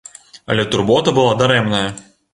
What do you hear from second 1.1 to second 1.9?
была дарэмная.